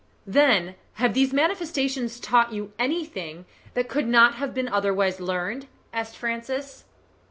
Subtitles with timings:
[0.25, 6.17] "Then have these manifestations taught you anything that could not have been otherwise learned?" asked
[6.17, 6.85] Francis.